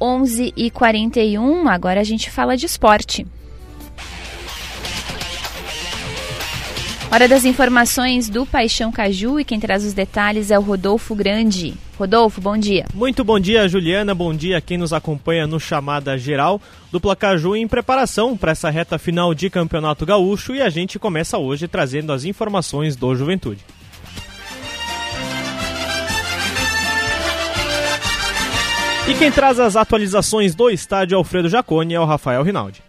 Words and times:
11h41, 0.00 1.66
agora 1.68 2.00
a 2.00 2.04
gente 2.04 2.30
fala 2.30 2.56
de 2.56 2.66
esporte. 2.66 3.26
Hora 7.12 7.26
das 7.26 7.44
informações 7.44 8.28
do 8.28 8.46
Paixão 8.46 8.92
Caju 8.92 9.40
e 9.40 9.44
quem 9.44 9.58
traz 9.58 9.84
os 9.84 9.92
detalhes 9.92 10.52
é 10.52 10.58
o 10.58 10.62
Rodolfo 10.62 11.12
Grande. 11.12 11.74
Rodolfo, 11.98 12.40
bom 12.40 12.56
dia. 12.56 12.86
Muito 12.94 13.24
bom 13.24 13.40
dia, 13.40 13.68
Juliana. 13.68 14.14
Bom 14.14 14.32
dia 14.32 14.58
a 14.58 14.60
quem 14.60 14.78
nos 14.78 14.92
acompanha 14.92 15.44
no 15.44 15.58
Chamada 15.58 16.16
Geral 16.16 16.62
do 16.92 17.00
Placaju 17.00 17.56
em 17.56 17.66
preparação 17.66 18.36
para 18.36 18.52
essa 18.52 18.70
reta 18.70 18.96
final 18.96 19.34
de 19.34 19.50
Campeonato 19.50 20.06
Gaúcho 20.06 20.54
e 20.54 20.62
a 20.62 20.70
gente 20.70 21.00
começa 21.00 21.36
hoje 21.36 21.66
trazendo 21.66 22.12
as 22.12 22.24
informações 22.24 22.94
do 22.94 23.12
Juventude. 23.16 23.64
E 29.10 29.14
quem 29.14 29.32
traz 29.32 29.58
as 29.58 29.74
atualizações 29.74 30.54
do 30.54 30.70
estádio 30.70 31.18
Alfredo 31.18 31.48
Jaconi 31.48 31.94
é 31.94 32.00
o 32.00 32.04
Rafael 32.04 32.44
Rinaldi. 32.44 32.80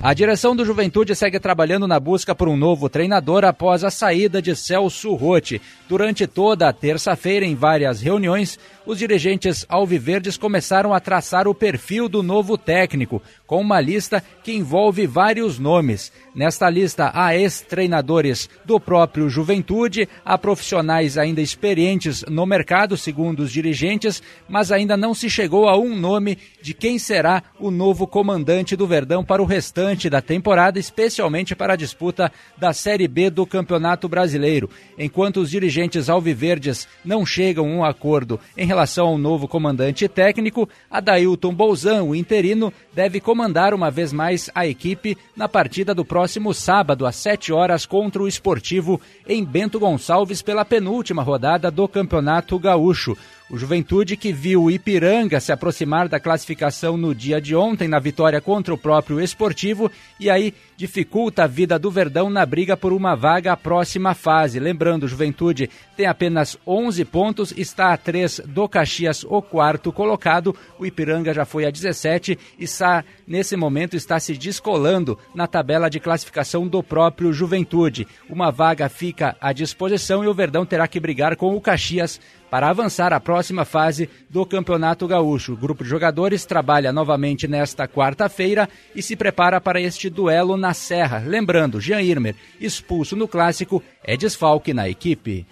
A 0.00 0.14
direção 0.14 0.54
do 0.54 0.64
Juventude 0.64 1.12
segue 1.16 1.40
trabalhando 1.40 1.88
na 1.88 1.98
busca 1.98 2.32
por 2.32 2.46
um 2.46 2.56
novo 2.56 2.88
treinador 2.88 3.44
após 3.44 3.82
a 3.82 3.90
saída 3.90 4.40
de 4.40 4.54
Celso 4.54 5.12
Rotti. 5.14 5.60
Durante 5.88 6.24
toda 6.24 6.68
a 6.68 6.72
terça-feira, 6.72 7.44
em 7.44 7.56
várias 7.56 8.00
reuniões, 8.00 8.60
os 8.86 8.96
dirigentes 8.96 9.66
alviverdes 9.68 10.36
começaram 10.36 10.94
a 10.94 11.00
traçar 11.00 11.48
o 11.48 11.54
perfil 11.54 12.08
do 12.08 12.22
novo 12.22 12.56
técnico, 12.56 13.20
com 13.44 13.60
uma 13.60 13.80
lista 13.80 14.22
que 14.44 14.52
envolve 14.52 15.04
vários 15.04 15.58
nomes. 15.58 16.12
Nesta 16.32 16.70
lista 16.70 17.10
há 17.12 17.36
ex-treinadores 17.36 18.48
do 18.64 18.78
próprio 18.78 19.28
Juventude, 19.28 20.08
há 20.24 20.38
profissionais 20.38 21.18
ainda 21.18 21.40
experientes 21.40 22.24
no 22.28 22.46
mercado, 22.46 22.96
segundo 22.96 23.40
os 23.40 23.50
dirigentes, 23.50 24.22
mas 24.48 24.70
ainda 24.70 24.96
não 24.96 25.12
se 25.12 25.28
chegou 25.28 25.68
a 25.68 25.76
um 25.76 25.96
nome 25.96 26.38
de 26.62 26.72
quem 26.72 27.00
será 27.00 27.42
o 27.58 27.72
novo 27.72 28.06
comandante 28.06 28.76
do 28.76 28.86
Verdão 28.86 29.24
para 29.24 29.42
o 29.42 29.46
restante 29.46 29.87
da 30.10 30.20
temporada, 30.20 30.78
especialmente 30.78 31.56
para 31.56 31.72
a 31.72 31.76
disputa 31.76 32.30
da 32.58 32.72
Série 32.74 33.08
B 33.08 33.30
do 33.30 33.46
Campeonato 33.46 34.08
Brasileiro. 34.08 34.68
Enquanto 34.98 35.38
os 35.38 35.50
dirigentes 35.50 36.10
alviverdes 36.10 36.86
não 37.04 37.24
chegam 37.24 37.66
a 37.66 37.68
um 37.68 37.84
acordo 37.84 38.38
em 38.56 38.66
relação 38.66 39.06
ao 39.06 39.18
novo 39.18 39.48
comandante 39.48 40.06
técnico, 40.08 40.68
Adailton 40.90 41.54
Bolzan, 41.54 42.02
o 42.02 42.14
interino, 42.14 42.72
deve 42.92 43.20
comandar 43.20 43.72
uma 43.72 43.90
vez 43.90 44.12
mais 44.12 44.50
a 44.54 44.66
equipe 44.66 45.16
na 45.34 45.48
partida 45.48 45.94
do 45.94 46.04
próximo 46.04 46.52
sábado, 46.52 47.06
às 47.06 47.16
7 47.16 47.52
horas, 47.52 47.86
contra 47.86 48.22
o 48.22 48.28
Esportivo 48.28 49.00
em 49.26 49.44
Bento 49.44 49.80
Gonçalves 49.80 50.42
pela 50.42 50.64
penúltima 50.64 51.22
rodada 51.22 51.70
do 51.70 51.88
Campeonato 51.88 52.58
Gaúcho. 52.58 53.16
O 53.50 53.56
Juventude 53.56 54.14
que 54.14 54.30
viu 54.30 54.64
o 54.64 54.70
Ipiranga 54.70 55.40
se 55.40 55.50
aproximar 55.50 56.06
da 56.06 56.20
classificação 56.20 56.98
no 56.98 57.14
dia 57.14 57.40
de 57.40 57.56
ontem 57.56 57.88
na 57.88 57.98
vitória 57.98 58.42
contra 58.42 58.74
o 58.74 58.78
próprio 58.78 59.18
Esportivo 59.18 59.90
e 60.20 60.28
aí 60.28 60.52
dificulta 60.76 61.44
a 61.44 61.46
vida 61.46 61.78
do 61.78 61.90
Verdão 61.90 62.28
na 62.28 62.44
briga 62.44 62.76
por 62.76 62.92
uma 62.92 63.14
vaga 63.14 63.52
à 63.52 63.56
próxima 63.56 64.12
fase. 64.12 64.60
Lembrando, 64.60 65.04
o 65.04 65.08
Juventude 65.08 65.70
tem 65.96 66.04
apenas 66.04 66.58
11 66.66 67.02
pontos, 67.06 67.54
está 67.56 67.94
a 67.94 67.96
3 67.96 68.42
do 68.44 68.68
Caxias, 68.68 69.24
o 69.24 69.40
quarto 69.40 69.90
colocado. 69.92 70.54
O 70.78 70.84
Ipiranga 70.84 71.32
já 71.32 71.46
foi 71.46 71.64
a 71.64 71.70
17 71.70 72.38
e 72.58 72.64
está, 72.64 73.02
nesse 73.26 73.56
momento 73.56 73.96
está 73.96 74.20
se 74.20 74.34
descolando 74.34 75.18
na 75.34 75.46
tabela 75.46 75.88
de 75.88 75.98
classificação 75.98 76.68
do 76.68 76.82
próprio 76.82 77.32
Juventude. 77.32 78.06
Uma 78.28 78.50
vaga 78.50 78.90
fica 78.90 79.34
à 79.40 79.54
disposição 79.54 80.22
e 80.22 80.28
o 80.28 80.34
Verdão 80.34 80.66
terá 80.66 80.86
que 80.86 81.00
brigar 81.00 81.34
com 81.34 81.56
o 81.56 81.60
Caxias 81.62 82.20
para 82.50 82.68
avançar 82.68 83.12
à 83.12 83.20
próxima 83.20 83.37
fase 83.64 84.10
do 84.28 84.44
Campeonato 84.44 85.06
Gaúcho. 85.06 85.52
O 85.52 85.56
grupo 85.56 85.84
de 85.84 85.90
jogadores 85.90 86.44
trabalha 86.44 86.92
novamente 86.92 87.46
nesta 87.46 87.86
quarta-feira 87.86 88.68
e 88.94 89.02
se 89.02 89.16
prepara 89.16 89.60
para 89.60 89.80
este 89.80 90.10
duelo 90.10 90.56
na 90.56 90.74
Serra. 90.74 91.22
Lembrando, 91.26 91.80
Jean 91.80 92.02
Irmer, 92.02 92.34
expulso 92.60 93.14
no 93.14 93.28
clássico, 93.28 93.82
é 94.04 94.16
desfalque 94.16 94.74
na 94.74 94.88
equipe. 94.88 95.46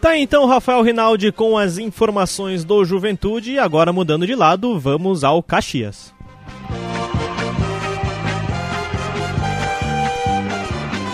Tá 0.00 0.16
então 0.16 0.46
Rafael 0.46 0.82
Rinaldi 0.82 1.32
com 1.32 1.58
as 1.58 1.78
informações 1.78 2.62
do 2.62 2.84
Juventude 2.84 3.52
e 3.52 3.58
agora 3.58 3.92
mudando 3.92 4.26
de 4.26 4.34
lado, 4.34 4.78
vamos 4.78 5.24
ao 5.24 5.42
Caxias. 5.42 6.13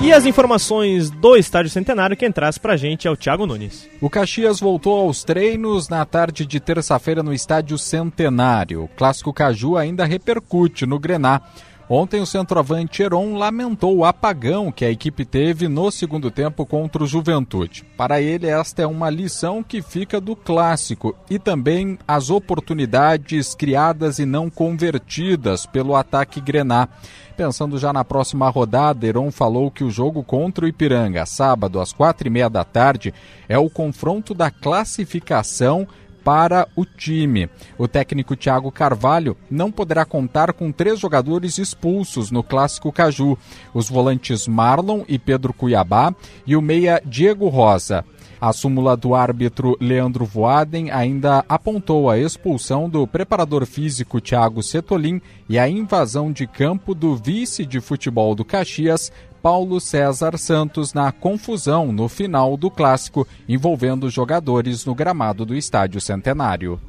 E 0.03 0.15
as 0.15 0.25
informações 0.25 1.11
do 1.11 1.37
Estádio 1.37 1.71
Centenário, 1.71 2.17
quem 2.17 2.33
traz 2.33 2.57
pra 2.57 2.75
gente 2.75 3.07
é 3.07 3.11
o 3.11 3.17
Thiago 3.17 3.47
Nunes. 3.47 3.87
O 4.01 4.09
Caxias 4.09 4.59
voltou 4.59 4.99
aos 4.99 5.23
treinos 5.23 5.91
na 5.91 6.07
tarde 6.07 6.47
de 6.47 6.59
terça-feira 6.59 7.23
no 7.23 7.35
Estádio 7.35 7.77
Centenário. 7.77 8.85
O 8.85 8.89
clássico 8.89 9.31
Caju 9.31 9.77
ainda 9.77 10.07
repercute 10.07 10.87
no 10.87 10.99
Grená. 10.99 11.43
Ontem 11.93 12.21
o 12.21 12.27
centroavante 12.27 13.03
Heron 13.03 13.35
lamentou 13.35 13.97
o 13.97 14.05
apagão 14.05 14.71
que 14.71 14.85
a 14.85 14.91
equipe 14.93 15.25
teve 15.25 15.67
no 15.67 15.91
segundo 15.91 16.31
tempo 16.31 16.65
contra 16.65 17.03
o 17.03 17.07
Juventude. 17.07 17.85
Para 17.97 18.21
ele, 18.23 18.47
esta 18.47 18.83
é 18.83 18.87
uma 18.87 19.11
lição 19.11 19.61
que 19.61 19.83
fica 19.83 20.21
do 20.21 20.37
clássico 20.37 21.17
e 21.29 21.37
também 21.37 21.99
as 22.07 22.31
oportunidades 22.31 23.57
criadas 23.57 24.21
e 24.21 24.25
não 24.25 24.49
convertidas 24.49 25.67
pelo 25.67 25.97
ataque 25.97 26.41
Grená. 26.41 26.89
Pensando 27.37 27.77
já 27.77 27.93
na 27.93 28.05
próxima 28.05 28.49
rodada, 28.49 29.05
Heron 29.05 29.33
falou 29.33 29.69
que 29.69 29.83
o 29.83 29.91
jogo 29.91 30.23
contra 30.23 30.67
o 30.67 30.69
Ipiranga, 30.69 31.27
sábado 31.27 31.81
às 31.81 31.93
quatro 31.93 32.29
e 32.29 32.31
meia 32.31 32.49
da 32.49 32.63
tarde, 32.63 33.13
é 33.49 33.59
o 33.59 33.69
confronto 33.69 34.33
da 34.33 34.49
classificação 34.49 35.89
para 36.25 36.69
o 36.77 36.85
time. 36.85 37.49
O 37.79 37.89
técnico 37.89 38.37
Thiago 38.37 38.71
Carvalho 38.71 39.37
não 39.51 39.71
poderá 39.71 40.05
contar 40.05 40.53
com 40.53 40.71
três 40.73 40.99
jogadores 40.99 41.59
expulsos 41.59 42.31
no 42.31 42.43
Clássico 42.43 42.93
Caju: 42.93 43.39
os 43.75 43.89
volantes 43.89 44.47
Marlon 44.47 45.03
e 45.09 45.19
Pedro 45.19 45.53
Cuiabá 45.53 46.15
e 46.47 46.57
o 46.57 46.63
meia 46.63 47.03
Diego 47.05 47.49
Rosa. 47.49 48.05
A 48.41 48.55
súmula 48.55 48.97
do 48.97 49.15
árbitro 49.15 49.77
Leandro 49.79 50.25
Voaden 50.25 50.91
ainda 50.91 51.45
apontou 51.47 52.09
a 52.09 52.19
expulsão 52.19 52.89
do 52.89 53.07
preparador 53.07 53.67
físico 53.67 54.19
Thiago 54.19 54.63
Setolin 54.63 55.21
e 55.47 55.59
a 55.59 55.69
invasão 55.69 56.33
de 56.33 56.47
campo 56.47 56.95
do 56.95 57.15
vice 57.15 57.67
de 57.67 57.83
futebol 57.83 58.35
do 58.35 58.43
Caxias, 58.43 59.13
Paulo 59.43 59.81
César 59.81 60.37
Santos 60.37 60.93
na 60.93 61.11
confusão 61.13 61.93
no 61.93 62.09
final 62.09 62.57
do 62.57 62.71
clássico 62.71 63.27
envolvendo 63.49 64.11
jogadores 64.11 64.85
no 64.85 64.95
gramado 64.95 65.45
do 65.45 65.57
Estádio 65.57 66.01
Centenário. 66.01 66.81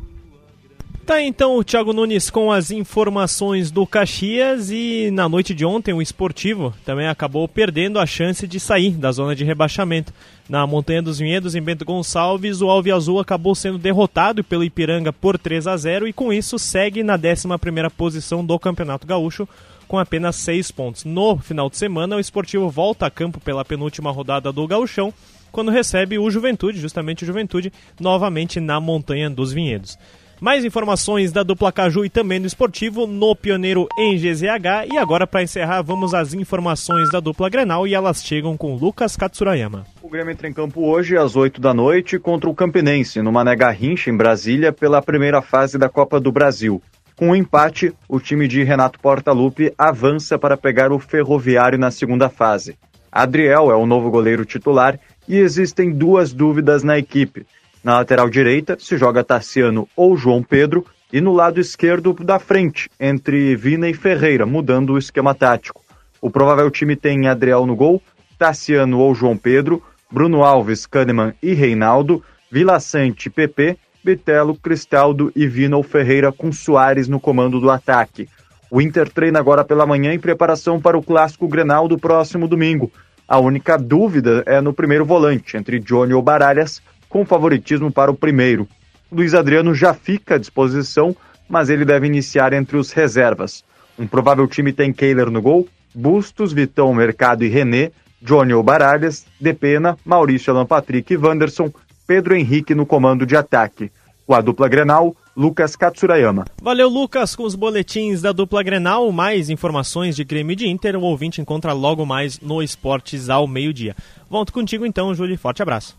Tá 1.05 1.21
então 1.21 1.57
o 1.57 1.63
Thiago 1.63 1.93
Nunes 1.93 2.29
com 2.29 2.51
as 2.51 2.69
informações 2.69 3.71
do 3.71 3.87
Caxias 3.87 4.69
e 4.69 5.09
na 5.11 5.27
noite 5.27 5.53
de 5.53 5.65
ontem 5.65 5.93
o 5.93 6.01
Esportivo 6.01 6.73
também 6.85 7.07
acabou 7.07 7.47
perdendo 7.47 7.99
a 7.99 8.05
chance 8.05 8.47
de 8.47 8.59
sair 8.59 8.91
da 8.91 9.11
zona 9.11 9.35
de 9.35 9.43
rebaixamento. 9.43 10.13
Na 10.47 10.65
Montanha 10.67 11.01
dos 11.01 11.17
Vinhedos, 11.17 11.55
em 11.55 11.61
Bento 11.61 11.83
Gonçalves, 11.83 12.61
o 12.61 12.69
Alve 12.69 12.91
Azul 12.91 13.19
acabou 13.19 13.55
sendo 13.55 13.77
derrotado 13.77 14.43
pelo 14.43 14.63
Ipiranga 14.63 15.11
por 15.11 15.39
3 15.39 15.65
a 15.65 15.75
0 15.75 16.07
e 16.07 16.13
com 16.13 16.31
isso 16.31 16.59
segue 16.59 17.03
na 17.03 17.15
11 17.15 17.89
posição 17.97 18.45
do 18.45 18.59
Campeonato 18.59 19.07
Gaúcho 19.07 19.49
com 19.91 19.99
apenas 19.99 20.37
seis 20.37 20.71
pontos. 20.71 21.03
No 21.03 21.37
final 21.37 21.69
de 21.69 21.75
semana, 21.75 22.15
o 22.15 22.19
esportivo 22.21 22.69
volta 22.69 23.05
a 23.05 23.11
campo 23.11 23.41
pela 23.41 23.65
penúltima 23.65 24.09
rodada 24.09 24.49
do 24.49 24.65
Gauchão, 24.65 25.13
quando 25.51 25.69
recebe 25.69 26.17
o 26.17 26.31
Juventude, 26.31 26.79
justamente 26.79 27.23
o 27.23 27.27
Juventude, 27.27 27.73
novamente 27.99 28.61
na 28.61 28.79
Montanha 28.79 29.29
dos 29.29 29.51
Vinhedos. 29.51 29.99
Mais 30.39 30.63
informações 30.63 31.33
da 31.33 31.43
dupla 31.43 31.73
Caju 31.73 32.05
e 32.05 32.09
também 32.09 32.39
do 32.39 32.47
esportivo 32.47 33.05
no 33.05 33.35
Pioneiro 33.35 33.85
em 33.99 34.15
GZH. 34.15 34.87
E 34.93 34.97
agora, 34.97 35.27
para 35.27 35.43
encerrar, 35.43 35.81
vamos 35.81 36.13
às 36.13 36.33
informações 36.33 37.11
da 37.11 37.19
dupla 37.19 37.49
Grenal 37.49 37.85
e 37.85 37.93
elas 37.93 38.23
chegam 38.23 38.55
com 38.55 38.77
Lucas 38.77 39.17
Katsurayama. 39.17 39.85
O 40.01 40.09
Grêmio 40.09 40.31
entra 40.31 40.47
em 40.47 40.53
campo 40.53 40.87
hoje 40.87 41.17
às 41.17 41.35
8 41.35 41.59
da 41.59 41.73
noite 41.73 42.17
contra 42.17 42.49
o 42.49 42.55
Campinense, 42.55 43.21
no 43.21 43.29
Mané 43.29 43.57
Garrincha, 43.57 44.09
em 44.09 44.15
Brasília, 44.15 44.71
pela 44.71 45.01
primeira 45.01 45.41
fase 45.41 45.77
da 45.77 45.89
Copa 45.89 46.17
do 46.17 46.31
Brasil. 46.31 46.81
Com 47.21 47.27
o 47.27 47.31
um 47.33 47.35
empate, 47.35 47.93
o 48.09 48.19
time 48.19 48.47
de 48.47 48.63
Renato 48.63 48.99
Portaluppi 48.99 49.71
avança 49.77 50.39
para 50.39 50.57
pegar 50.57 50.91
o 50.91 50.97
Ferroviário 50.97 51.77
na 51.77 51.91
segunda 51.91 52.29
fase. 52.29 52.75
Adriel 53.11 53.69
é 53.71 53.75
o 53.75 53.85
novo 53.85 54.09
goleiro 54.09 54.43
titular 54.43 54.99
e 55.27 55.37
existem 55.37 55.91
duas 55.91 56.33
dúvidas 56.33 56.81
na 56.81 56.97
equipe. 56.97 57.45
Na 57.83 57.99
lateral 57.99 58.27
direita 58.27 58.75
se 58.79 58.97
joga 58.97 59.23
Tarciano 59.23 59.87
ou 59.95 60.17
João 60.17 60.41
Pedro 60.41 60.83
e 61.13 61.21
no 61.21 61.31
lado 61.31 61.59
esquerdo 61.59 62.11
da 62.11 62.39
frente, 62.39 62.89
entre 62.99 63.55
Vina 63.55 63.87
e 63.87 63.93
Ferreira, 63.93 64.47
mudando 64.47 64.93
o 64.93 64.97
esquema 64.97 65.35
tático. 65.35 65.83
O 66.19 66.31
provável 66.31 66.71
time 66.71 66.95
tem 66.95 67.27
Adriel 67.27 67.67
no 67.67 67.75
gol, 67.75 68.01
Tarciano 68.35 68.97
ou 68.97 69.13
João 69.13 69.37
Pedro, 69.37 69.83
Bruno 70.11 70.43
Alves, 70.43 70.87
Kahneman 70.87 71.35
e 71.39 71.53
Reinaldo, 71.53 72.23
Vila 72.51 72.79
Sante, 72.79 73.29
PP 73.29 73.77
Bitelo, 74.03 74.55
Cristaldo 74.55 75.31
e 75.35 75.47
Vinal 75.47 75.83
Ferreira 75.83 76.31
com 76.31 76.51
Soares 76.51 77.07
no 77.07 77.19
comando 77.19 77.59
do 77.59 77.69
ataque. 77.69 78.27
O 78.69 78.81
Inter 78.81 79.09
treina 79.09 79.37
agora 79.37 79.63
pela 79.63 79.85
manhã 79.85 80.13
em 80.13 80.19
preparação 80.19 80.79
para 80.79 80.97
o 80.97 81.03
clássico 81.03 81.47
Grenal 81.47 81.87
do 81.87 81.97
próximo 81.97 82.47
domingo. 82.47 82.91
A 83.27 83.37
única 83.37 83.77
dúvida 83.77 84.43
é 84.45 84.59
no 84.59 84.73
primeiro 84.73 85.05
volante, 85.05 85.55
entre 85.55 85.79
Johnny 85.79 86.13
ou 86.13 86.21
Baralhas, 86.21 86.81
com 87.07 87.25
favoritismo 87.25 87.91
para 87.91 88.09
o 88.09 88.15
primeiro. 88.15 88.67
Luiz 89.11 89.33
Adriano 89.33 89.75
já 89.75 89.93
fica 89.93 90.35
à 90.35 90.37
disposição, 90.37 91.15
mas 91.47 91.69
ele 91.69 91.83
deve 91.83 92.07
iniciar 92.07 92.53
entre 92.53 92.77
os 92.77 92.91
reservas. 92.91 93.63
Um 93.99 94.07
provável 94.07 94.47
time 94.47 94.71
tem 94.71 94.93
Kehler 94.93 95.29
no 95.29 95.41
gol, 95.41 95.67
Bustos, 95.93 96.53
Vitão, 96.53 96.93
Mercado 96.93 97.43
e 97.43 97.49
René, 97.49 97.91
Johnny 98.21 98.53
ou 98.53 98.63
Baralhas, 98.63 99.25
Depena, 99.39 99.97
Maurício 100.05 100.53
Alan 100.53 100.65
Patrick 100.65 101.13
e 101.13 101.17
Wanderson, 101.17 101.71
Pedro 102.11 102.35
Henrique 102.35 102.75
no 102.75 102.85
comando 102.85 103.25
de 103.25 103.37
ataque. 103.37 103.89
Com 104.27 104.33
a 104.33 104.41
dupla 104.41 104.67
Grenal, 104.67 105.15
Lucas 105.33 105.77
Katsurayama. 105.77 106.43
Valeu, 106.61 106.89
Lucas, 106.89 107.37
com 107.37 107.43
os 107.43 107.55
boletins 107.55 108.21
da 108.21 108.33
dupla 108.33 108.61
Grenal. 108.61 109.09
Mais 109.13 109.49
informações 109.49 110.13
de 110.13 110.25
Grêmio 110.25 110.53
de 110.53 110.67
Inter, 110.67 110.97
o 110.97 111.03
ouvinte 111.03 111.39
encontra 111.39 111.71
logo 111.71 112.05
mais 112.05 112.37
no 112.41 112.61
Esportes 112.61 113.29
ao 113.29 113.47
meio-dia. 113.47 113.95
Volto 114.29 114.51
contigo 114.51 114.85
então, 114.85 115.15
Júlio. 115.15 115.37
Forte 115.37 115.61
abraço. 115.61 115.97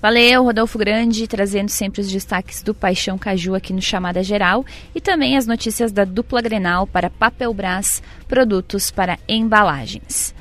Valeu, 0.00 0.42
Rodolfo 0.42 0.76
Grande, 0.76 1.28
trazendo 1.28 1.68
sempre 1.68 2.00
os 2.00 2.10
destaques 2.10 2.60
do 2.60 2.74
Paixão 2.74 3.16
Caju 3.16 3.54
aqui 3.54 3.72
no 3.72 3.80
Chamada 3.80 4.20
Geral 4.20 4.66
e 4.92 5.00
também 5.00 5.36
as 5.36 5.46
notícias 5.46 5.92
da 5.92 6.04
dupla 6.04 6.42
Grenal 6.42 6.88
para 6.88 7.08
Papel 7.08 7.54
Brás, 7.54 8.02
produtos 8.26 8.90
para 8.90 9.16
embalagens. 9.28 10.34